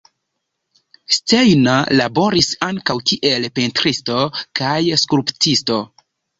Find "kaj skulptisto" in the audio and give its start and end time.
4.63-5.83